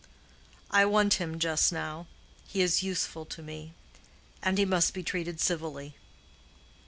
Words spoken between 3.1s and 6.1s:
to me; and he must be treated civilly."